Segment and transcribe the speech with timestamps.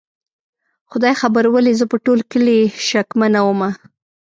[0.91, 2.59] خدای خبر ولې زه په ټول کلي
[2.89, 3.69] شکمنه ومه؟